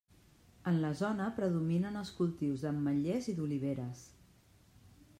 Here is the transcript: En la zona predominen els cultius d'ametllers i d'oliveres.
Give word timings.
En 0.71 0.79
la 0.85 0.89
zona 1.01 1.27
predominen 1.41 2.01
els 2.01 2.13
cultius 2.21 2.65
d'ametllers 2.65 3.31
i 3.35 3.39
d'oliveres. 3.41 4.05